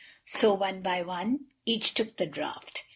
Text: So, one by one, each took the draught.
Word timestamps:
So, 0.25 0.55
one 0.55 0.81
by 0.81 1.03
one, 1.03 1.41
each 1.63 1.93
took 1.93 2.17
the 2.17 2.25
draught. 2.25 2.85